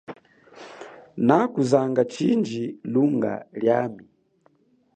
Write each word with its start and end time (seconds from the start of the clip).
Nakuzanga 1.25 2.01
chindji 2.13 2.63
lunga 2.93 3.33
liami. 3.59 4.05